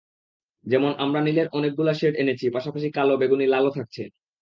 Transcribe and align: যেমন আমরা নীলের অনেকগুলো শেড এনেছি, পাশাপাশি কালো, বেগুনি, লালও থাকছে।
যেমন 0.65 0.91
আমরা 0.97 1.19
নীলের 1.21 1.47
অনেকগুলো 1.51 1.91
শেড 1.93 2.13
এনেছি, 2.15 2.45
পাশাপাশি 2.49 2.87
কালো, 2.91 3.13
বেগুনি, 3.17 3.45
লালও 3.47 3.71
থাকছে। 3.71 4.03